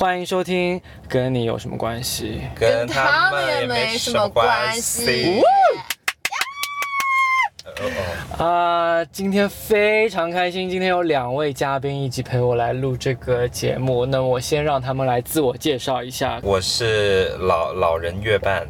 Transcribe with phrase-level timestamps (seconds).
[0.00, 2.40] 欢迎收听，跟你有什么关系？
[2.58, 5.42] 跟他们也没什么关系。
[8.38, 14.06] 啊、今天非常开心，今天有两位嘉宾一起陪我来录这个节目。
[14.06, 16.40] 那我先让他们来自我介绍一下。
[16.42, 18.66] 我是老老人乐伴，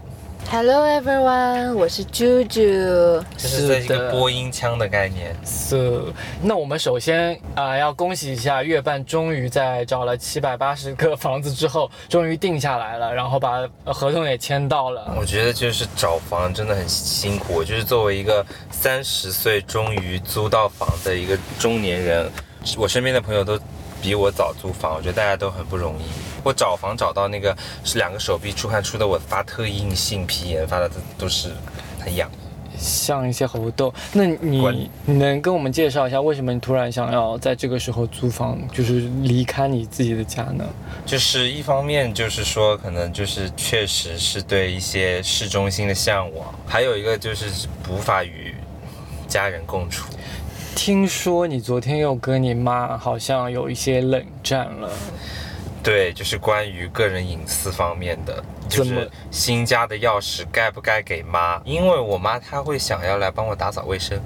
[0.52, 3.22] Hello everyone，我是 Juju。
[3.36, 5.32] 这是这一个播音腔的概念。
[5.44, 6.12] So，
[6.42, 15.14] 那我们首先啊、要恭喜一下月半，终于在找了七百八十个房子之后，终于定下来了，然后把呃合同也签到了。
[15.16, 17.54] 我觉得就是找房真的很辛苦。
[17.54, 22.28] 我就是作为一个三十岁终于租到房的一个中年人，
[22.76, 23.56] 我身边的朋友都
[24.02, 26.29] 比我早租房，我觉得大家都很不容易。
[26.42, 31.50] 我找房找到那个是两个手臂出汗出的，我发特硬性皮炎发的都都是
[31.98, 32.30] 很痒。
[32.78, 40.64] 像一些猴痘，那你你能跟我们介绍一下，为什么你突然想要在这个时候租房，就是离开你自己的家呢？
[41.04, 48.54] 就是一方面就是说，可能就是确实是对一些市中心的向往，还有一个就是无法与
[49.28, 50.08] 家人共处。
[50.74, 54.88] 听说你昨天又跟你妈好像有一些冷战了，
[55.82, 61.60] 对，就是关于个人隐私方面的，就是新家的钥匙该不该给妈？
[61.64, 64.20] 因为我妈她会想要来帮我打扫卫生，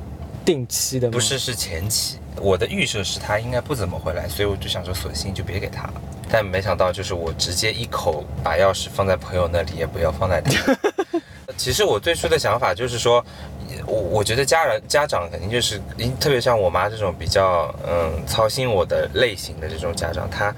[0.44, 1.12] 定期的吗？
[1.12, 2.18] 不是是前期。
[2.40, 5.94] 我的预设是她应该不怎么回来，所以我就想说，索性就别给她了。
[6.28, 10.76] 但没想到，就是我直接一口把钥匙放在朋友那里，也不要放在她。
[11.56, 13.24] 其实我最初的想法就是说，
[13.86, 15.80] 我我觉得家人家长肯定就是，
[16.18, 20.52] 特别像我妈这种比较嗯操心我的类型的这种家长，他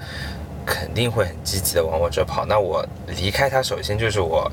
[0.67, 2.45] 肯定会很积极的往我这跑。
[2.45, 4.51] 那我离开他，首先就是我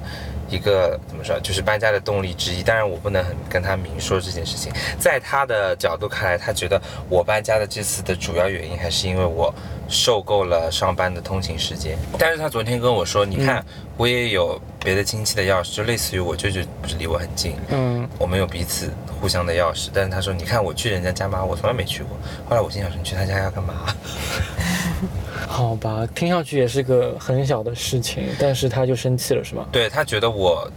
[0.49, 2.63] 一个怎么说，就是搬家的动力之一。
[2.63, 4.73] 当然，我不能很跟他明说这件事情。
[4.97, 9.53] 在他的角度看来，他觉得我搬家的这次的主要原因还是因为我
[9.89, 11.99] 受够了上班的通勤时间。
[12.17, 13.65] 但是他昨天跟我说，你看，
[13.97, 19.89] 我也有别的亲戚的钥匙，就类似于我舅舅不是离我很近，嗯，我们有彼此互相的钥匙。
[19.93, 21.45] 但是他说，你看我去人家家吗？
[21.45, 22.17] 我从来没去过。
[22.49, 23.75] 后来我心想说，你去他家要干嘛？
[25.47, 29.67] 好吧，听上去也是个很小的事情，但是他就生气了，是吗？
[29.71, 30.71] 对他觉得我，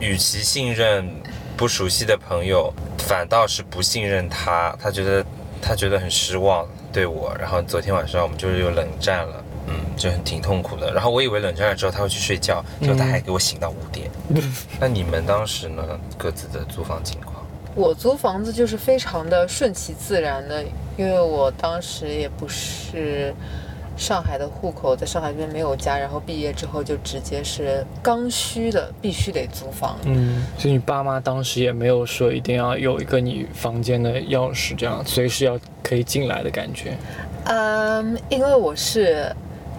[0.00, 1.08] 与其信任
[1.56, 4.76] 不熟悉的朋友，反倒是不信任他。
[4.80, 5.24] 他觉得
[5.62, 7.34] 他觉得很失望对我。
[7.38, 10.92] 然后昨天晚上我们就是有冷战了，嗯，就很挺痛苦的。
[10.92, 14.10] 然后我以为冷战了之后他会去睡觉，结果他还给我醒到五点。
[14.80, 15.82] 那你们当时呢？
[16.18, 17.34] 各自的租房情况？
[17.74, 20.64] 我租房子就是非常的顺其自然的，
[20.96, 23.34] 因为我当时也不是
[23.96, 29.96] 上海的户口，在上海这边没有家，然后毕业之后就直接是刚需的，必须得租房。
[30.04, 36.96] 嗯，所以你爸妈当时也没有说一定要有一个你房间的钥匙，这样随时要可以进来的感觉
[37.44, 39.34] 嗯，因为我是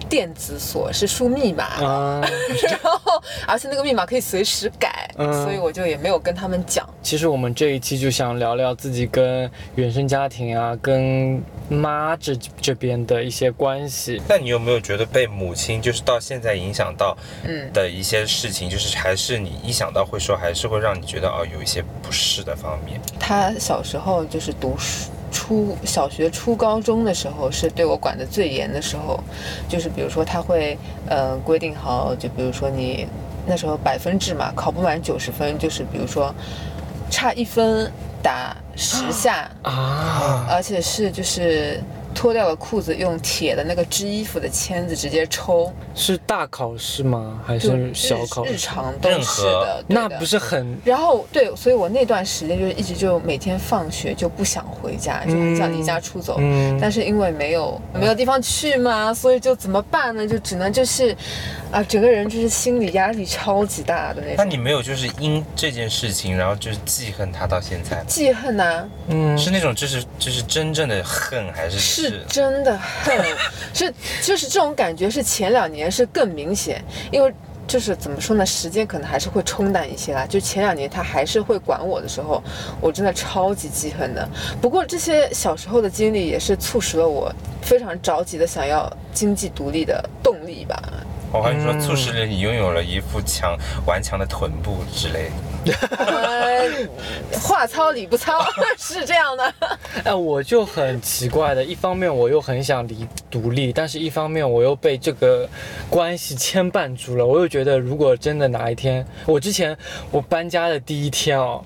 [0.08, 2.20] 电子锁，是输密码，啊。
[2.68, 6.88] 然后而且那个密码可以随时改，嗯所以我就也没有跟他们讲。
[7.02, 14.20] 其实我们这一期就想聊聊自己跟原生家庭啊，跟妈这这边的一些关系。
[14.28, 23.00] 那你有没有觉得被母亲就是到现在影响到嗯，的一些事情，就是还是你一想到会说，还是会让你觉得哦有一些不适的方面？
[23.18, 29.18] 他小时候就是读书初小学初高中的时候，是对我管得最严的时候，
[29.68, 33.06] 就是比如说他会呃规定好，就比如说你
[33.46, 36.34] 那时候百分制嘛，考不满九十分，就是比如说
[37.10, 37.90] 差一分
[38.22, 41.82] 打十下，啊，而且是就是。
[42.14, 47.40] 脱掉了裤子，用铁的那个织衣服的签子直接抽，是大考试吗？
[47.46, 48.52] 还是小考试？
[48.52, 49.84] 日常都任是何的。
[49.86, 56.36] 那不是很然后对，所以我那段时间就一直就每天放学就不想回家，就很想离家出走。
[56.38, 60.26] 嗯但是因为没有没有地方去嘛，所以就怎么办呢？
[60.26, 61.16] 就只能就是，
[61.70, 64.34] 啊，整个人就是心理压力超级大的那种。
[64.38, 68.02] 那你没有就是因这件事情，然后就是记恨他到现在？
[68.06, 73.18] 记恨呐、嗯是那种就是就是真正的恨，还是是真的恨，
[73.74, 73.92] 是
[74.22, 77.32] 就是这种感觉是前两年是更明显，因为。
[77.68, 80.24] 就是怎么说呢，时间可能还是会冲淡一些啦。
[80.26, 82.42] 就前两年他还是会管我的时候，
[82.80, 84.26] 我真的超级记恨的。
[84.58, 87.30] 不过这些小时候的经历也是促使了我
[87.60, 90.82] 非常着急的想要经济独立的动力吧。
[91.30, 93.54] 我跟你说嗯促使了你拥有了一副强
[93.84, 95.32] 顽强的臀部之类的。
[95.64, 96.68] 呃，
[97.40, 98.44] 话糙理不糙，
[98.78, 99.54] 是这样的。
[100.04, 105.48] 哎，我就很奇怪的，一方面我又很想离独立，但是一方面我又被这个
[105.90, 107.26] 关系牵绊住了。
[107.26, 109.76] 我又觉得，如果真的哪一天，我之前
[110.10, 111.62] 我搬家的第一天哦，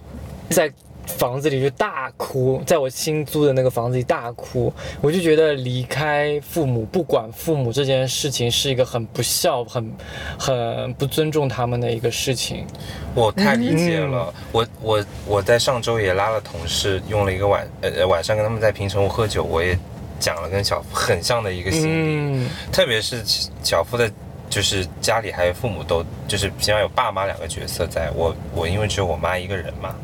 [0.50, 0.72] 在
[1.06, 9.93] 房子里就大哭，在我新租的那个房子里大哭，我就觉得离开父母不管父母这件事情是一个很不孝、很
[10.38, 12.66] 很不尊重他们的一个事情。
[13.14, 19.78] 我太理解了，我我我在上周也拉了同事，用了一个晚呃晚上跟他们在平城屋喝酒，我也
[20.19, 23.22] 讲了跟小夫很像的一个心理，嗯，特别是
[23.62, 24.10] 小夫的，
[24.52, 29.96] 就是家里还有父母都就是起码有爸妈两个角色在，我我因为只有我妈一个人嘛，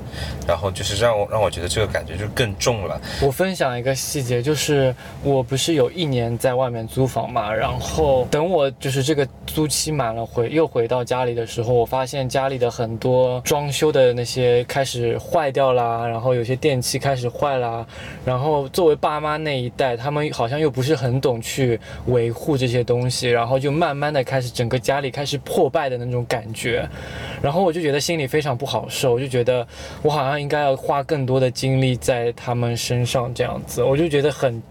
[0.46, 17.86] 然后就是让我让我觉得这个感觉就更重了，我分享一个细节，就是我不是有一年在外面租房嘛，然后等我就是这个租期满了回又回到家里的时候，我发现家里的很多装修的那些开始坏掉啦，然后有些电器开始坏啦，
[18.24, 26.88] 然后作为爸妈那一代，他们好像又不是很懂去维护这些东西，然后就慢慢的开始整个家里开始破败的那种感觉，
[27.42, 29.66] 然后我就觉得心里非常不好受，我就觉得
[30.02, 34.62] 我好像应该要花更多的精力在他们身上，这样子，我就觉得很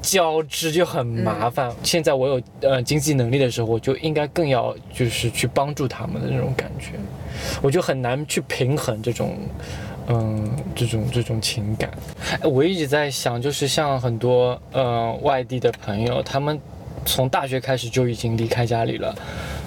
[0.00, 1.70] 交织，就很麻烦。
[1.82, 6.92] 现在我有呃经济能力的时候，我就应该更要就是去帮助他们的那种感觉，
[7.62, 9.36] 我就很难去平衡这种。
[10.08, 11.88] 嗯，这种这种情感，
[12.40, 16.60] 哎我一直在想，就是像很多呃外地的朋友，他们
[17.04, 19.14] 从大学开始就已经离开家里了，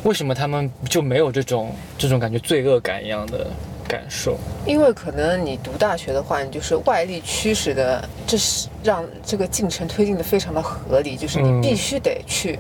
[0.04, 3.48] 为什么他们就没有这种这种感觉罪恶感一样的
[3.88, 4.38] 感受？
[4.66, 12.58] 因为可能你读大学的话，你就是外力驱使的，这是让这个进程推进的非常的合理，就是你嗯必须得去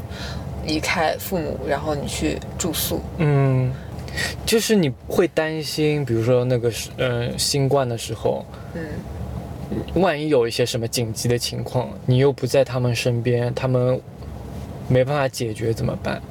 [0.65, 3.01] 离开父母，然后你去住宿。
[3.17, 3.71] 嗯，
[4.45, 8.81] 就是你会担心，比如说那个是呃新冠的时候，嗯，
[10.01, 13.99] 万一有一些什么紧急的情况，你又不在他们身边，他们
[14.87, 16.21] 没办法解决怎么办？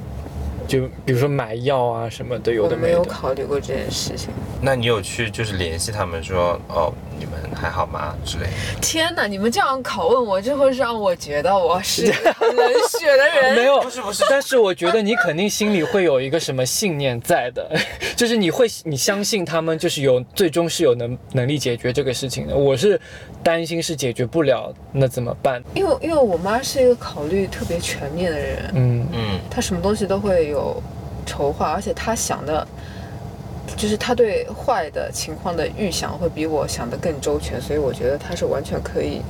[0.67, 3.03] 就比如说买药啊什么的，有的没有。
[3.05, 4.29] 考虑过这件事情。
[4.61, 8.49] 那你有去就是联系他们说哦你们还好吗之类的？
[8.81, 13.55] 天哪，你们这样拷问我，这会让我觉得我是冷血的人。
[13.55, 17.69] 没有，不是不是但是我觉得你肯定心里会有一个什么信念在的，
[18.17, 22.55] 就是你会你相信他们就是有最终是有能能力解决这个事情的。
[22.55, 22.99] 我是
[23.43, 25.63] 担心是解决不了，那怎么办？
[25.73, 30.81] 因为因为我妈是一个考虑特别全面的人，嗯嗯，她什么东西都会有有
[31.25, 32.65] 筹划，而且他想的，
[33.75, 39.21] 就是他对坏的情况的预想会比我想的更周全，所以我觉得他是完全可以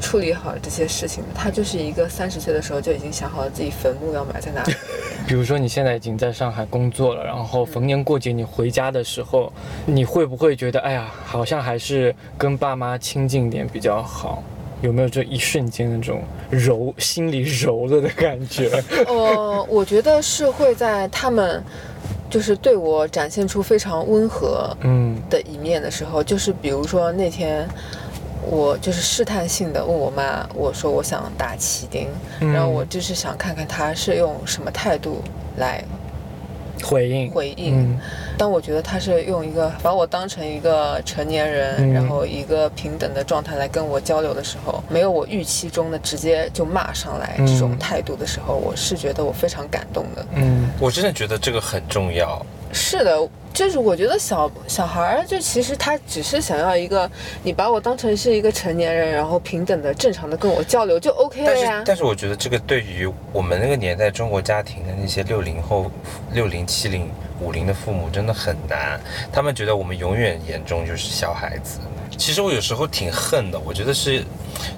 [0.00, 1.28] 处理好这些事情的。
[1.34, 4.74] 他就是一个三十岁的时候就已经想好了自己坟墓要埋在哪里。
[5.28, 9.52] 比如说你现在已经在上海工作了，然后逢年过节你回家的时候，
[9.84, 14.42] 你会不会觉得，哎呀，好像还是跟爸妈亲近点比较好？
[14.82, 18.70] 有没有这一瞬间那种柔心里柔了的感觉？
[19.08, 21.62] 呃，我觉得是会在他们
[22.28, 27.68] 就是对我展现出非常温和嗯的一面的时候，就是比如说那天。
[28.48, 32.06] 我就是试探性的问我妈，我说我想打旗钉，
[32.40, 35.20] 嗯然后我就是想看看她是用什么态度
[35.56, 35.82] 来
[36.86, 37.80] 回应回应。
[37.80, 37.98] 嗯
[38.38, 50.26] 当我觉得他是用一个把我当成一个成年人，嗯然后一个平等的状态来跟我交流的时候，没有我预期中的直接就骂上来这种嗯态度的时候，我是觉得我非常感动的。
[50.34, 52.44] 嗯我真的觉得这个很重要。
[52.76, 57.10] 是的，就是我觉得小小孩儿就其实他只是想要一个，
[57.42, 61.82] 你把我当成是一个成年人，然后平等的、正常的跟我交流就 OK 了但是呀。
[61.86, 65.90] 但是我觉得这个对于我们那个年代中国家庭的那些六零后、
[66.32, 69.00] 六零、七零、五零的父母真的很难，
[69.32, 71.80] 他们觉得我们永远眼中就是小孩子。
[72.16, 74.24] 其实我有时候挺恨的，我觉得是，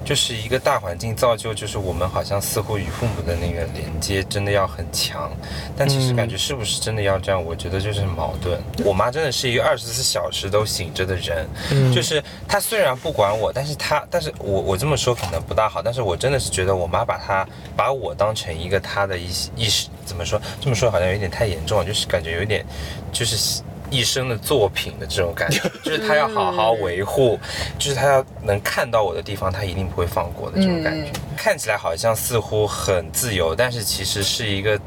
[0.05, 5.31] 就是一个大环境造就，就是我们好像似乎与父母的那个连接真的要很强，
[5.77, 7.43] 但其实感觉是不是真的要这样？
[7.43, 8.61] 我觉得就是很矛盾。
[8.85, 20.41] 我妈真的是一个二十四小时都醒着的人，嗯就是她虽然不管我，但是她，但是我我这么说可能不大好，但是我真的是觉得我妈把她把我当成一个她的一意识，怎么说？
[20.61, 22.67] 这么说好像有点太严重了，就是感觉有点
[23.13, 23.63] 就是。
[23.91, 27.39] 一生的作品的这种感觉， 就是他要好好维护，
[27.79, 31.11] 就是他要能看到我的地方，他一定不会放过的这种感觉。
[31.37, 34.79] 看起来好像似乎很自由，但是其实是一个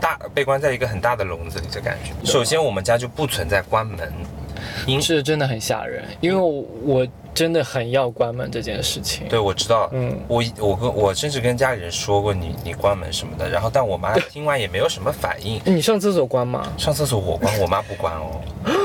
[0.00, 2.12] 大被关在一个很大的笼子里的感觉。
[2.24, 4.35] 首先，我们家就不存在关门，因
[5.00, 9.28] 是真的很吓人，因为我我真的很要关门这件事情。
[9.28, 15.60] 对，我知道，嗯我我跟我甚至跟家里人说过你你关门什么的，然后但我妈听完也没有什么反应。
[15.64, 16.66] 你上厕所关吗？
[16.78, 18.40] 上厕所我关，我妈不关哦。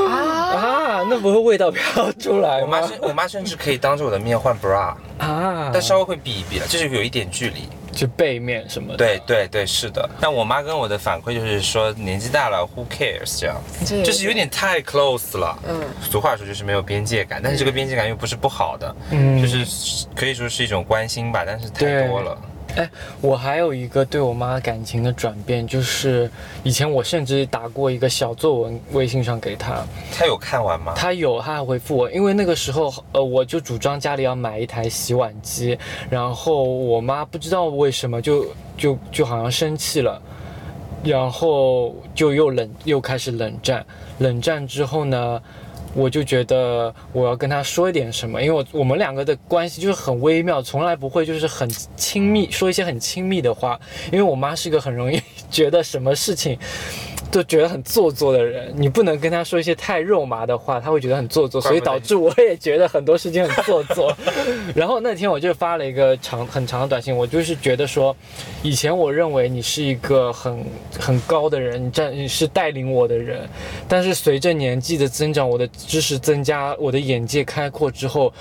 [0.09, 2.81] 啊， 啊，那不会味道飘出来吗我妈？
[2.87, 7.61] 甚我妈甚至可以当着我的面换 bra，啊，但稍微会避一避了，就是有一点距离。
[7.91, 8.97] 就背面什么的。
[8.97, 10.09] 对对对，是的。
[10.19, 13.55] 但我妈跟我的反馈就是说，年纪大了，Who cares 这样
[14.03, 15.57] 就是有点太 close 了。
[15.67, 22.37] 嗯，俗话说就是没有边界感，但是这个边界感又不是不好的，嗯就是可以说是一种关心吧，但是太多了。
[22.75, 26.29] 哎，我还有一个对我妈感情的转变，就是
[26.63, 29.85] 以前我甚至打过一个小作文，微信上给她，
[30.17, 30.93] 她有看完吗？
[30.95, 35.77] 她有，她还回复我，因为那个时候，呃，我就主张家里要买一台洗碗机，
[36.09, 38.45] 然后我妈不知道为什么就
[38.77, 40.21] 就就好像生气了，
[41.03, 43.85] 然后就又冷又开始冷战，
[44.19, 45.41] 冷战之后呢？
[45.93, 53.79] 我就觉得我要跟他说一点什么，因为我我们两个的关系就是很微妙，从来不会就是很亲密，说一些很亲密的话。
[54.11, 55.21] 因为我妈是个很容易
[55.51, 56.57] 觉得什么事情
[57.31, 64.13] 都觉得很做作的人，你不能跟他说一些太肉麻的话，他会觉得很做作，所以导致我也觉得很多事情很做作。
[64.75, 68.15] 然后那天我就发了一个长很长的短信，我就是觉得说，
[68.61, 70.63] 以前我认为你是一个很
[70.99, 73.47] 很高的人，你站你是带领我的人，
[73.87, 78.33] 但是随着年纪的增长，我的知识增加，我的眼界开阔之后，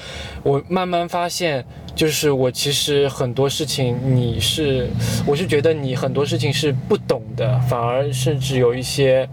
[0.43, 4.89] 我慢慢发现，就是我其实很多事情你是，
[5.27, 9.29] 我是觉得你很多事情是不懂的，反而甚至有一些，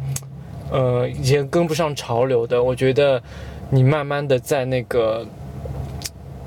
[0.72, 2.62] 呃，以前跟不上潮流的。
[2.62, 3.22] 我觉得
[3.70, 5.26] 你慢慢的在那个。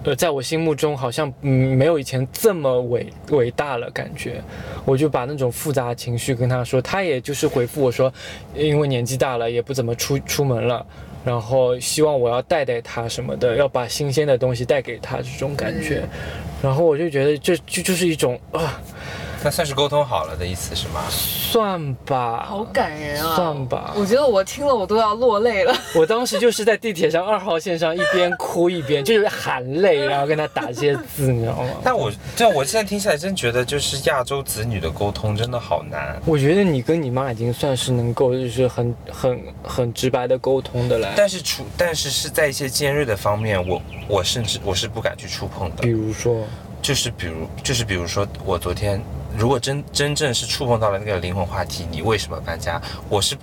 [0.02, 4.42] 呃，在我心目中好像嗯没有以前这么伟伟大了，感觉，
[4.86, 8.10] 我就把那种复杂情绪跟他说，他也就是回复我说，
[8.54, 10.86] 因为年纪大了也不怎么出出门了，
[11.24, 16.02] 然后希望我要带带他什么的，要把新鲜的东西带给他这种感觉，
[16.62, 18.80] 然后我就觉得这就就是一种啊，
[19.42, 21.02] 那算是沟通好了的意思是吗？
[21.08, 23.34] 算吧，好感人啊！
[23.34, 25.74] 算吧我觉得我听了我都要落泪了。
[25.96, 31.70] 我当时就是在地铁上二号线上一边哭一边就是含泪，然后跟他打这些字，你知道吗？
[31.82, 36.20] 但我这我现在听起来真觉得，就是亚洲子女的沟通真的好难。
[36.26, 41.12] 我觉得你跟你妈已经算是能够就是很很很直白的沟通的了。
[41.16, 45.88] 但是触，但是是在一些尖锐的方面，我我甚至我是不敢去触碰的比。
[45.88, 46.44] 如说，
[46.80, 49.00] 就是比如，就是比如说，我昨天
[49.38, 52.80] 如果真真正是触碰到了那个灵魂话题，你为什么搬家？
[53.08, 53.36] 我是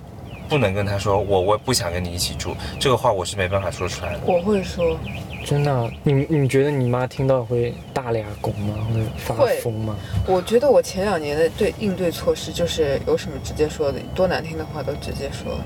[0.48, 4.20] 不能跟他说我我不想跟你一起住，这个话我是没办法说出来的。
[4.26, 4.96] 我会说，
[5.44, 8.74] 真的啊，你你觉得你妈听到会大俩拱吗？
[8.94, 9.96] 会发疯吗？
[10.26, 15.58] 我觉得我前两年的对应对措施就是有什么直接说的，多难听的话都直接说，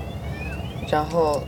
[0.89, 1.41] 然后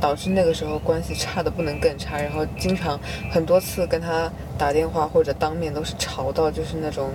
[0.00, 2.98] 导致那个时候关系差的不能更差，然后经常
[3.30, 7.10] 很多次跟他打电话或者当面都是吵到就是那种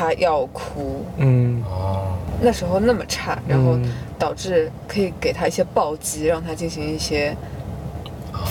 [0.00, 7.36] 他要哭，嗯，哦，那时候那么差，然后嗯导致可以给他一些暴击，让他进行一些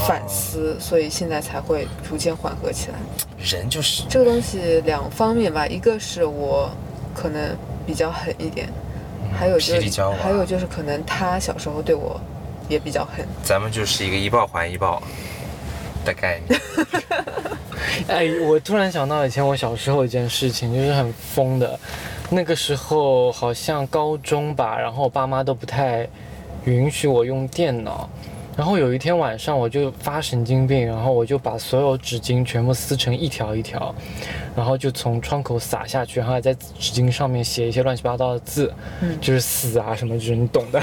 [0.05, 2.99] 反思，所以现在才会逐渐缓和起来。
[3.39, 4.03] 人就是。
[4.07, 6.69] 这个东西两方面吧，一个是我
[7.15, 8.69] 可能比较狠一点，
[9.35, 12.21] 还有就是还有就是可能他小时候对我
[12.67, 13.25] 也比较狠。
[13.43, 15.01] 咱们就是一个一报还一报
[16.05, 16.61] 的概念。
[18.07, 21.79] 哎，我突然想到以前我小时候一件事情，就是很疯的。
[22.29, 26.07] 那个时候好像高中吧，然后我爸妈都不太
[26.65, 28.09] 允许我用电脑。
[28.59, 33.95] 然后有一天晚上我就发神经病，然后我就把所有纸巾全部撕成一条一条，
[34.53, 38.69] 然后就从窗口撒下去，然后还在纸巾上面写一些乱七八糟的字，
[39.01, 40.81] 嗯就是死啊什么，就是你懂的。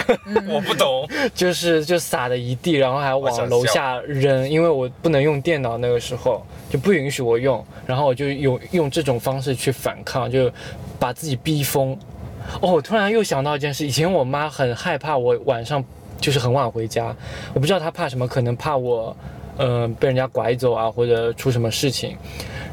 [0.49, 10.51] 我不懂， 就是就撒的一地，然后还往楼下扔，因为我不能用电脑，那个时候就不允许我用，然后我就用用这种方式去反抗，就
[10.99, 11.93] 把自己逼疯。
[12.63, 15.85] 哦，我突然又想到一件事，以前我妈很害怕我晚上
[16.21, 17.15] 就是很晚回家，
[17.55, 19.17] 我不知道他怕什么，可能怕我，
[19.57, 22.17] 呃，被人家拐走啊，或者出什么事情。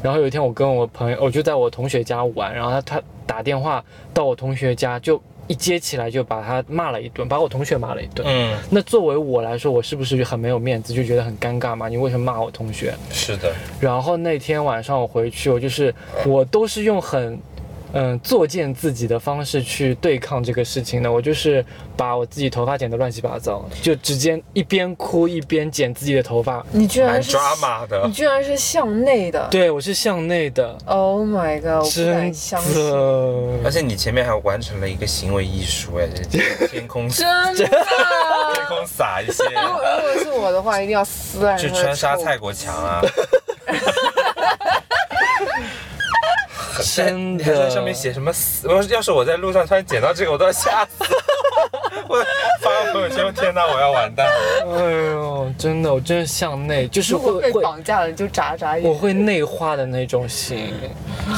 [0.02, 3.82] 然后有一天我跟我朋友，我就在我同学家玩，然后他他打电话
[4.12, 8.26] 到我同学家，就一接起来就把他骂了一顿，把我同学骂了一顿。
[8.26, 11.88] 嗯，那作为我来说，我是不是就很没有面子，就觉得很尴尬嘛？
[11.88, 12.94] 你为什么骂我同学？
[13.10, 15.94] 是的，然后那天晚上我回去，我就是
[16.26, 17.38] 我都是用很
[17.94, 21.10] 嗯作践自己的方式去对抗这个事情呢。
[21.10, 21.64] 我就是
[21.96, 26.64] 把我自己头发剪得乱七八糟，就直接一边哭一边剪自己的头发。
[26.72, 28.12] 你居然是抓马的你。
[28.12, 29.48] 居然是向内的。
[29.50, 31.66] 对我是向内的，Oh my god！
[31.66, 32.60] 我不真敢相。
[33.64, 37.64] 而且你前面还完成了一个行为艺术，哎，这天空 真的。
[37.64, 41.56] 天空撒一些，如果如果是我的话，一定要撕烂。
[41.56, 43.00] 就穿沙蔡国强啊，
[46.84, 48.68] 真你还在的，上面写什么死？
[48.68, 51.04] 我要是我在路上突然捡到这个，我都要吓死。
[52.06, 52.22] 我
[52.60, 54.76] 发个朋友圈，天哪，我要完蛋了。
[54.76, 58.86] 哎呦，真的，我真的向内，就是会被绑架了，你就眨眨眼。
[58.88, 60.74] 我会内化的那种心。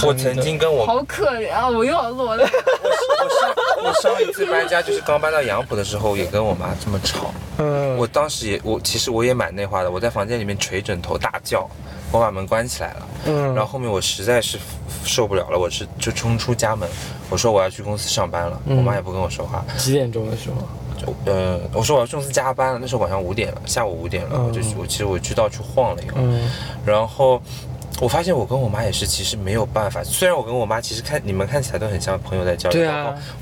[0.04, 1.68] 我曾经跟我好可怜啊！
[1.68, 2.44] 我又要落泪。
[2.44, 7.32] 我上我上一次搬家就是刚搬到杨浦的时候，也跟我妈这么吵。
[7.58, 11.68] 嗯，我当时也我其实我也蛮内化的，我在房间里面捶枕头大叫，
[12.12, 13.08] 我把门关起来了。
[13.26, 14.58] 嗯，然后后面我实在是
[15.04, 16.88] 受不了了，我是就冲出家门，
[17.28, 19.64] 我说我要去公司上班了，嗯我妈也不跟我说话。
[19.76, 20.56] 几点钟的时候？
[20.96, 26.50] 就呃，我说我要去公司加班了，那时候晚上五点了，下午五点了，嗯我就我其实我去到处晃了一会儿，嗯
[26.86, 27.40] 然后
[28.00, 32.90] 我发现我跟我妈也是其实没有办法，虽然我跟我妈其实看你们看起来都很像朋友在交流，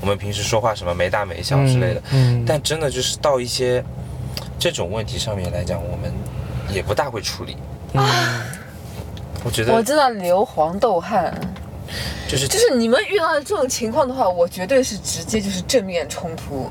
[0.01, 3.81] 我们平时说话什么没大没小之类的，嗯，但真的就是到一些
[4.59, 6.11] 这种问题上面来讲，我们
[6.73, 7.55] 也不大会处理。
[7.97, 8.41] 嗯
[9.43, 11.33] 我觉得我知道流黄豆汗。
[12.27, 16.67] 就是就是你们遇到的这种情况的话，我绝对是直接就是正面冲突，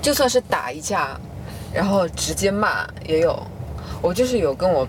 [0.00, 1.18] 就算是打一架，
[1.74, 3.36] 然后直接骂也有。
[4.00, 4.86] 我就是有跟我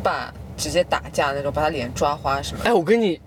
[0.00, 2.62] 爸直接打架那种，把他脸抓花什么。
[2.64, 3.20] 哎，我跟你，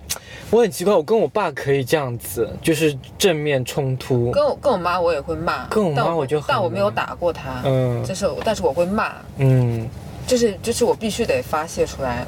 [0.50, 4.32] 我很奇怪，我跟我爸可以这样子，就是正面冲突。
[4.32, 9.90] 跟我跟我妈我也会骂，跟我妈但我就很但我没有打过他，嗯就是但是我会骂，嗯
[10.28, 12.26] 就是就是我必须得发泄出来，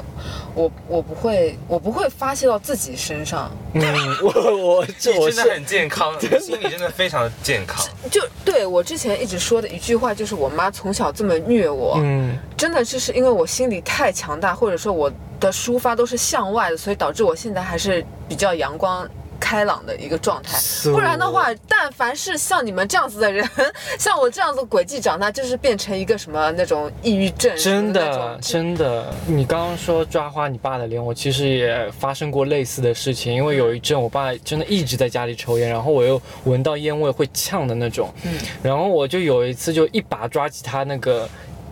[0.54, 3.82] 我我不会我不会发泄到自己身上，嗯，
[4.22, 7.84] 我我 这我真的很健康，你心理真的非常健康。
[8.10, 19.08] 就对我之前一直说的一句话，就是我妈从小这么虐我，嗯真的就是因为我心里太强大，或者说我的抒发都是向外的，所以导致我现在还是比较阳光。
[19.38, 20.58] 开朗的一个状态，
[20.90, 23.48] 不然的话，但凡是像你们这样子的人，
[23.98, 33.34] 像我这样子轨迹长大，就是变成一个什么那种抑郁症什真的真的，你刚刚说抓花你爸的脸，我其实也发生过类似的事情。
[33.34, 41.28] 因为有一阵我爸真的一直在家里抽烟，然后我又闻到烟味会呛的那种，嗯然后我就有一次就一把抓起他那个。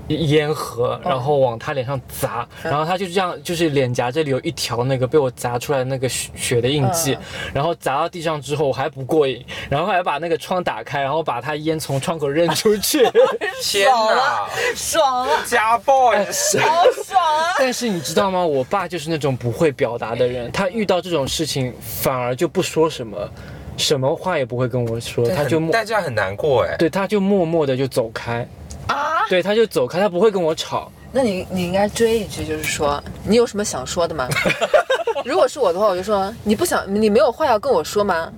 [0.09, 7.21] 烟盒，然后往他脸上砸，然后他就这样，就是脸颊这里有一条那个被我砸出来那个血血的印记，嗯
[7.55, 13.05] 然后砸到地上之后我还不过瘾，然后还把那个窗打开，然后把他烟从窗口扔出去。
[13.63, 16.59] 天哪，爽了，家暴哎也是。
[16.61, 17.55] 好爽啊！
[17.59, 18.45] 但是你知道吗？
[18.45, 23.17] 我爸就是那种不会表达的人，他遇到这种事情反而就不说什么，
[23.77, 26.77] 什么话也不会跟我说，他就默，但这样很难过哎。
[26.77, 28.47] 对，他就默默的就走开，
[28.89, 30.91] 啊，对，他就走开，他不会跟我吵。
[31.13, 34.29] 那你你应该追一句，就是说你有什么想说的吗？
[35.25, 38.31] 如果是我的话，我就说你不想，你没有话要跟我说吗？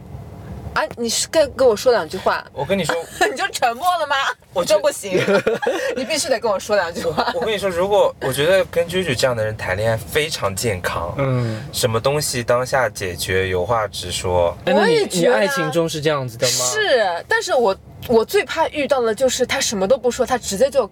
[0.78, 2.94] 啊，你是该跟我说两句话，我跟你说，
[3.28, 4.14] 你就沉默了吗？
[4.52, 5.20] 我就不行，
[5.96, 7.32] 你必须得跟我说两句话。
[7.34, 14.56] 我跟你说，如果我觉得跟啾啾这样的人谈恋爱非常健康，嗯，什么东西当下解决，有话直说。
[14.66, 16.64] 哎那你我也觉得你爱情中是这样子的吗？
[16.72, 20.88] 是，但是我我最怕遇到的就是他什么都不说，他直接就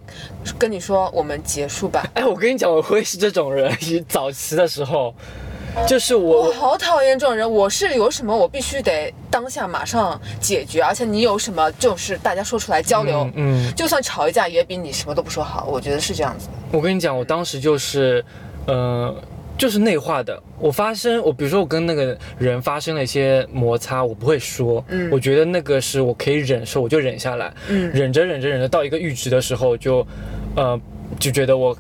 [0.59, 2.05] 跟你说我们结束吧。
[2.15, 3.73] 哎，我跟你讲，我会是这种人。
[4.09, 5.15] 早期的时候，
[5.87, 16.53] 就是我我好讨厌这种人，我是有什么我必须得当下马上解决，而且你有什么就是大家说出来交流，嗯嗯就算吵一架也比你什么都不说好，我觉得是这样子的。
[16.73, 18.25] 我跟你讲，我当时就是，
[18.67, 19.15] 呃，
[19.59, 20.43] 就是内化的。
[20.59, 30.07] 我发生，我比如说我跟那个人发生了一些摩擦，我不会说，嗯我觉得那个是我可以忍受，我就忍下来，嗯忍着忍着忍着到一个阈值的时候就，
[30.57, 30.81] 呃，
[31.21, 31.77] 就觉得我。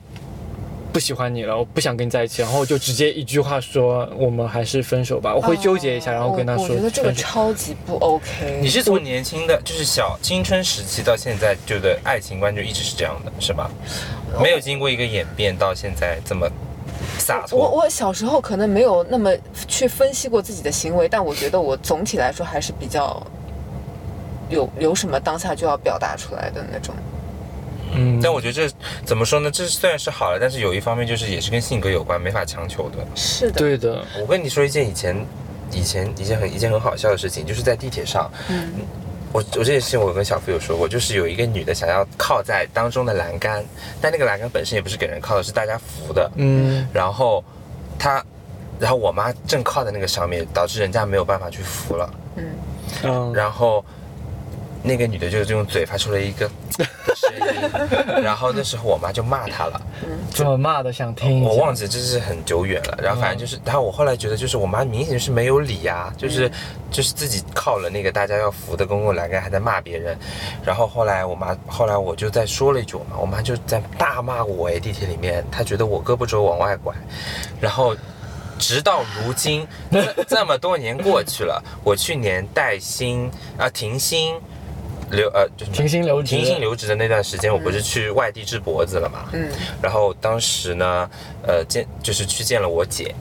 [0.97, 5.35] 不喜欢你了，我不想跟你在一起，然后就直接一句话说我们还是分手吧。
[5.35, 7.13] 我会纠结一下，然后跟他说我觉得这个。
[7.13, 8.59] 超级不 OK。
[8.63, 13.71] 你是从年轻的，就是小青春时期到现在，就的爱情观就一直是这样的，是吧？
[14.41, 16.49] 没有经过一个演变，到现在这么
[17.19, 17.83] 洒脱我。
[17.83, 19.31] 我小时候可能没有那么
[19.69, 23.23] 去分析过自己的行为，但我觉得我总体来说还是比较
[24.49, 26.95] 有有什么当下就要表达出来的那种。
[27.97, 28.71] 嗯，但我觉得这
[29.05, 29.51] 怎么说呢？
[29.51, 32.99] 这虽然是好了，但是有一方面就是也是跟性格有关，没法强求的。
[33.15, 35.27] 是的，对的，我跟你说一件以前
[35.73, 38.75] 以前一件很一件很好笑的事情，就是在地铁上，嗯
[39.33, 43.63] 我我这件事情我跟小付有说过，就是有一个女的想要靠在当中的栏杆，
[44.01, 46.31] 但那个栏杆本身也不是给人靠的，是大家扶的。
[46.37, 47.45] 嗯然后
[47.99, 48.25] 她，
[48.79, 52.11] 然后我妈正靠在那个上面，导致人家没有办法去扶了。
[52.37, 52.45] 嗯，
[53.03, 53.85] 嗯，然后
[54.87, 56.49] 那个女的就用嘴发出了一个
[57.17, 59.81] 声音，然后那时候我妈就骂她了。
[60.31, 60.93] 怎么骂的？
[60.93, 61.43] 想听。
[61.43, 66.51] 我忘记这是很久远了，然后反正就是，然后我后来觉得就是我妈明显就是没有理啊，就是
[66.91, 70.17] 就是自己靠了那个大家要扶的公共栏杆还在骂别人，
[70.65, 76.95] 然后后来我妈后来我就再说了一句我妈，我妈就在大骂我哎，地铁里面她觉得我胳膊肘往外拐，
[77.61, 77.97] 然后。
[78.59, 84.35] 直到如今，这这么多年过去了，我去年带薪啊停薪，
[85.11, 89.29] 留呃就是停薪留职停薪留职的那段时间，我不是去外地治脖子了嘛？
[89.33, 89.49] 嗯，
[89.83, 91.11] 然后当时呢，
[91.47, 93.15] 呃，见就是去见了我姐，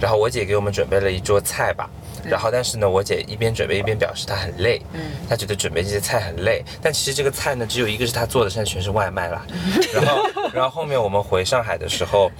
[0.00, 1.88] 然后我姐给我们准备了一桌菜吧。
[2.22, 6.62] 然后，但是呢，我姐一边准备一边表示她很累，嗯她觉得准备这些菜很累。
[6.82, 9.42] 但其实这个菜呢，只有一个是她做的，剩下全是外卖啦。
[9.94, 12.30] 然后，然后后面我们回上海的时候，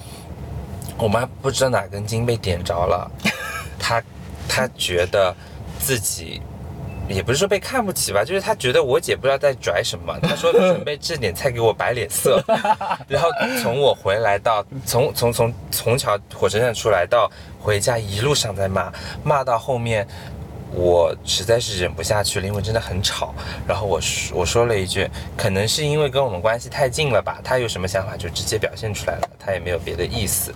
[0.98, 3.11] 我妈不知道哪根筋被点着了，
[3.78, 4.02] 她
[4.46, 5.35] 她觉得
[5.78, 6.42] 自己。
[7.11, 10.16] 也不是说被看不起吧，就是他觉得我姐不知道在拽什么。
[10.23, 12.42] 他说准备这点菜给我摆脸色，
[13.09, 13.29] 然后
[13.62, 18.92] 从我回来到从从从从桥火车站出来到回家，一路上在骂，
[19.25, 20.07] 骂到后面。
[20.72, 23.35] 我实在是忍不下去了，因为真的很吵。
[23.66, 30.54] 然后我说我说了一句，可能是因为跟我们关系太近了吧，他有什么想法就直接表现出来了，他也没有别的意思。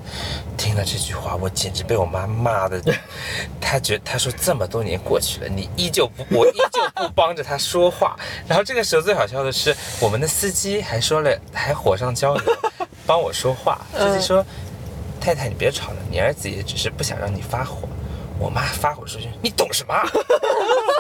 [0.57, 2.81] 听了这句话，我简直被我妈骂的，
[3.61, 8.17] 他觉他说这么多年过去了，你依旧不，我依旧不帮着他说话。
[8.47, 12.43] 然后这个时候最好笑的是，我们的司机还说了，还火上浇油，
[13.05, 13.85] 帮我说话。
[13.99, 14.45] 司机说
[15.21, 17.89] ：“太太，你别吵了，你儿子也只是不想让你发火。”
[18.39, 19.95] 我妈发火说句：“你懂什么？”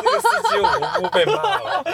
[0.04, 1.84] 那个司机无辜被骂了，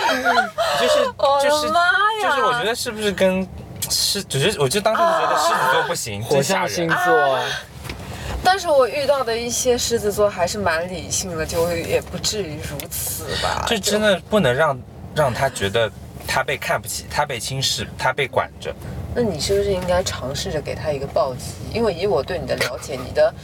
[0.80, 1.04] 就是
[1.48, 1.80] 就是妈
[2.22, 3.46] 呀就是我觉得是不是跟
[3.88, 6.98] 是，只是我就当时就觉得狮子座不行，火真吓象星人。
[7.04, 7.38] 座，
[8.44, 13.64] 但是我遇到的一些狮子座还是蛮理性的，就也不至于如此吧。
[13.66, 14.78] 就真的不能让
[15.14, 15.90] 让他觉得
[16.26, 18.74] 他被看不起，他被轻视，他被管着。
[19.14, 21.52] 那你是不是应该尝试着给他一个暴击？
[21.74, 23.34] 因为以我对你的了解，你的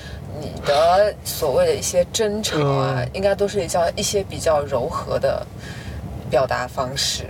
[0.40, 5.44] 你的所谓的一些争吵啊，嗯应该都是一较一些比较柔和的
[6.30, 7.24] 表达方式。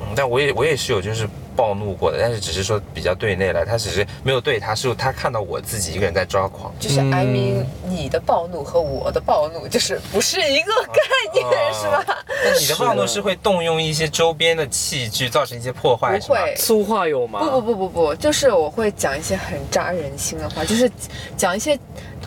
[0.00, 6.72] 嗯，但我也我也是有就是暴怒过的，但是只是说比较对内了，他只是没有对他，是他看到我自己一个人在抓狂。
[6.78, 11.00] 就是嗯 I mean，你的暴怒和我的暴怒就是不是一个概
[11.32, 12.04] 念， 是吧？
[12.44, 16.54] 那你的暴怒是会动用一些周边的器具，造成一些破坏，不会。
[16.56, 17.40] 粗话有吗？
[17.40, 20.90] 不不不不不，就是我会讲一些很扎人心的话，就是
[21.36, 21.78] 讲一些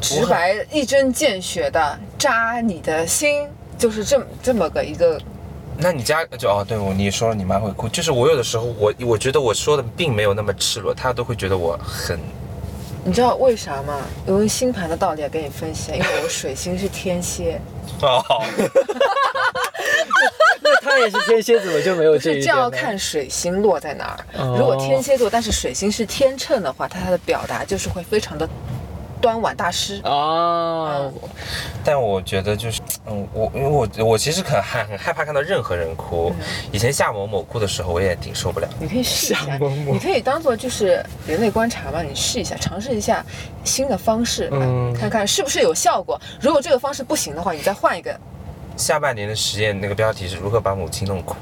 [0.02, 5.20] 直白、一针见血的扎你的心，就是这么这么个一个。
[5.80, 12.20] 那你家就哦，对我你说了你妈会哭，就是我有的时候我我觉得我说的并没有那么赤裸，她都会觉得我很
[13.06, 14.02] 你知道为啥吗？
[14.28, 17.62] 因为星盘的道理要跟你分析，因为我水星是天蝎，
[18.02, 18.22] 哦，
[20.62, 22.52] 那他也是天蝎，怎么就没有这一点呢？
[22.54, 24.44] 这要看水星落在哪儿。
[24.44, 28.48] 哦如果天蝎座，但是水星是天秤的话，他他的表达就是会非常的
[29.22, 30.02] 端碗大师。
[30.04, 31.12] 啊，
[31.84, 36.34] 但我觉得就是，嗯，我因为我我其实很害很害怕看到任何人哭。
[36.72, 38.68] 以前夏某某哭的时候，我也挺受不了。
[38.80, 43.26] 你可以试一下某，某你可以当做就是人类观察嘛，你试一下，尝试一下
[43.64, 46.20] 新的方式，嗯看看是不是有效果。
[46.40, 48.18] 如果这个方式不行的话，你再换一个。
[48.76, 51.36] 下半年的实验那个标题是如何把母亲弄哭。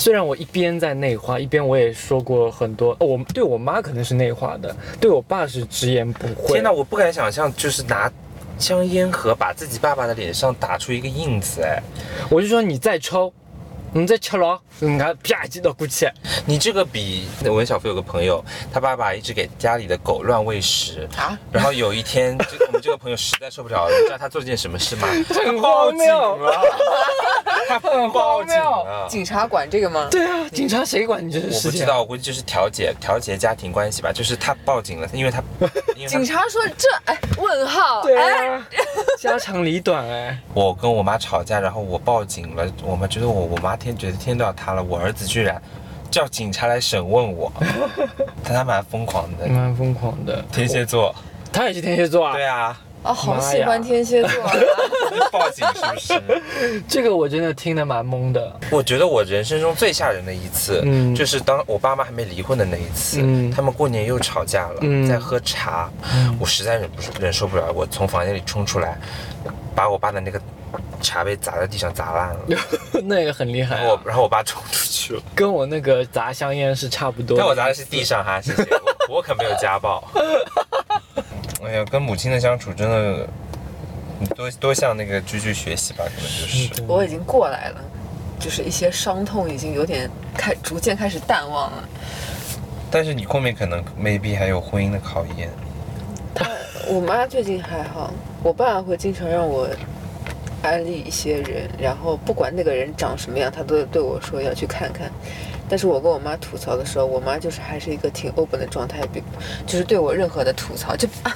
[0.00, 6.54] 对，虽然我一边在内化，一边我也说过很多，哦我对我妈可能是内化的，对我爸是直言不讳。
[6.54, 8.10] 天哪，我不敢想象，就是拿
[8.58, 11.82] 香烟盒把自己爸爸的脸上打出一个印子，哎，
[12.30, 13.32] 我就说你再抽，
[13.92, 16.08] 你再吃了，你看啪叽的过去。
[16.46, 21.08] 你这个比我跟小飞有个朋友，他爸爸一直给家里的狗乱喂食。
[21.16, 25.08] 啊，然后有一天，这个我们这个朋友实在受不了了，你知道他做了件什么事吗？
[25.28, 26.62] 很荒谬了，
[27.68, 29.06] 他报警了。
[29.08, 30.08] 警察管这个吗？
[30.10, 31.68] 对啊，警察谁管你这个事情？
[31.68, 34.12] 我不知道，我估计就是调解调解家庭关系吧。
[34.12, 35.68] 就是他报警了，因为他 为
[36.02, 38.66] 他警察说这哎问号对哎，啊，
[39.18, 40.38] 家长里短哎。
[40.54, 45.60] 我跟我妈吵架，然后我报警了，我妈觉得我我妈天觉得天都要塌了，我儿子居然
[46.10, 47.52] 叫警察来审问我，
[48.42, 51.14] 他他蛮疯狂的，蛮疯狂的，天蝎座，
[51.52, 52.32] 他也是天蝎座啊。
[52.32, 54.52] 对啊，啊，好喜欢天蝎座啊。
[55.32, 55.80] 报警是
[56.16, 56.82] 不是？
[56.88, 58.60] 这个我真的听得蛮懵的。
[58.70, 65.90] 我觉得我人生中最吓人的一次，嗯就是当我爸妈还没离婚的那一次，嗯他们过年又吵架了，嗯在喝茶，
[66.38, 68.98] 我实在忍不住忍受不了，我从房间里冲出来，
[69.74, 70.40] 把我爸的那个
[71.00, 72.40] 茶杯砸在地上砸烂了，
[73.04, 77.36] 那也很厉害、然后我啊，然后我爸冲出去了，跟我那个砸香烟是差不多。
[77.36, 78.04] 但我砸的是地。
[78.04, 78.62] 上哈，谢谢，
[79.08, 80.02] 我我可没有家暴。
[81.62, 83.28] 哎呀，跟母亲的相处真的
[84.34, 86.82] 多多向那个居居学习吧，可能就是。
[86.88, 87.80] 我已经过来了，
[88.38, 91.88] 就是一些伤痛已经有点开，逐渐开始淡忘了。
[92.90, 95.50] 但是你后面可能 maybe 还有婚姻的考验。
[96.88, 99.68] 我妈最近还好，我爸会经常让我
[100.62, 105.12] 安利一些人，然后不管那个人长什么样，他都对我说要去看看。
[105.70, 109.22] 但是我跟我妈吐槽的时候，我妈就是还是一个挺 open 的状态，比
[109.64, 111.32] 就是对我任何的吐槽就啊，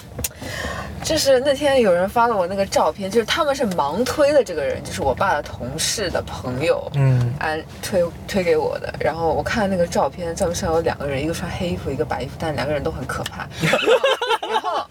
[1.05, 8.93] 就是那天有人发了我那个照片，就是他们是盲推的这个人，就是我爸的同事的朋友，嗯，安推推给我的。
[8.99, 13.47] 然后我看那个照片，照片上有两个人，一个穿黑衣服，一个白衣服，但两个人都很可怕。
[14.51, 14.87] 然后，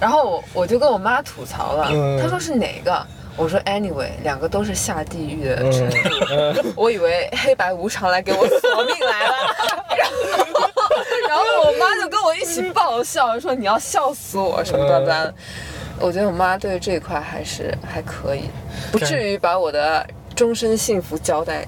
[0.00, 3.06] 然后我我就跟我妈吐槽了，嗯她说是哪个？
[3.36, 6.72] 我说 anyway，两个都是下地狱的程度。
[6.74, 9.36] 我以为黑白无常来给我索命来了，
[9.96, 10.66] 然后
[11.28, 15.34] 然后我妈就跟我一起爆笑，说你要笑死我什么的的。
[15.98, 18.44] 我觉得我妈对这一块还是还可以，
[18.90, 21.66] 不至于把我的终身幸福交代。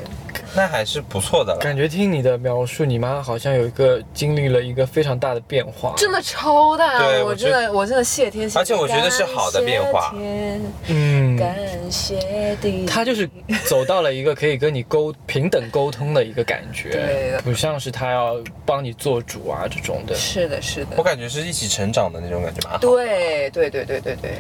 [0.55, 1.61] 那还是不错的了。
[1.61, 5.95] 感觉听你的描述，你妈好像有一个经历了一个非常大的变化。
[5.97, 11.57] 真的超大，我对我真的我真的谢天谢地，而且我觉得是好的变化感谢天嗯，感
[11.91, 13.29] 谢地，他就是
[13.67, 20.15] 走到了一个可以跟你沟平等沟通的一个感觉对，不像是他要帮你做主啊这种的。
[20.15, 22.79] 是的，是的，我感觉是一起成长的那种感觉蛮好。
[22.79, 24.33] 对对对对对对，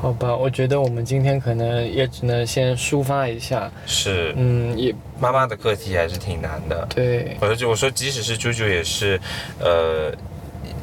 [0.00, 6.86] 好吧，我觉得我们今天可能也只能先抒发一下，是，嗯，也妈妈的课题还是挺难的。
[6.94, 9.18] 对，我就我说，即使是猪猪也是，
[9.58, 10.12] 呃，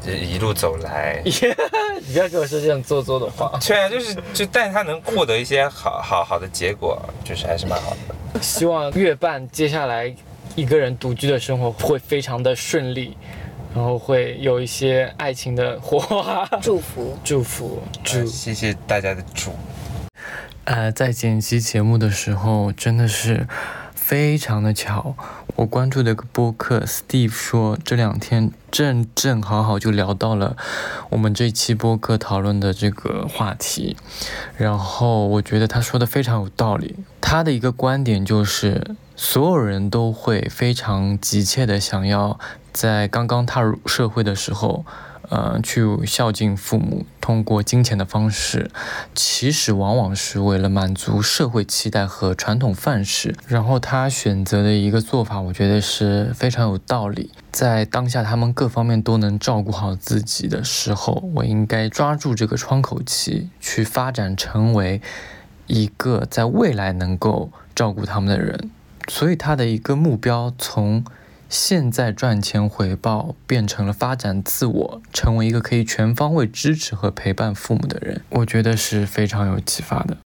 [0.05, 1.31] 一路走来， 你
[2.11, 3.57] 不要给我说这种做作的话。
[3.65, 8.41] 对啊就是就，但是他能获得一些好好好的结果，就是还是蛮好的。
[8.41, 10.13] 希望月半接下来
[10.55, 13.15] 一个人独居的生活会非常的顺利，
[13.73, 16.45] 然后会有一些爱情的火花。
[16.61, 17.17] 祝福。
[17.23, 19.51] 祝福，祝呃谢谢大家的祝。
[20.65, 23.47] 呃，在剪辑节目的时候，真的是
[23.93, 25.15] 非常的巧。
[25.55, 30.57] 我关注的一个播客，Steve 说这两天正正好好就聊到了
[31.09, 33.95] 我们这期播客讨论的这个话题，
[34.57, 36.95] 然后我觉得他说的非常有道理。
[37.21, 42.39] 他的一个观点就是，所有人都会非常急切的想要
[42.73, 44.83] 在刚刚踏入社会的时候。
[45.29, 48.69] 呃，去孝敬父母，通过金钱的方式，
[49.15, 53.33] 其实往往是为了满足社会期待和传统范式。
[53.47, 57.31] 然后他选择的一个做法，我觉得是非常有道理。
[57.51, 65.01] 在当下他们各方面都能照顾好自己的时候，我应该抓住这个窗口期，去发展成为
[65.65, 68.69] 一个在未来能够照顾他们的人。
[69.07, 71.03] 所以他的一个目标从。
[71.53, 80.17] 现在赚钱回报变成了发展自我，成为一个可以全方位支持和陪伴父母的人，我觉得是非常有启发的。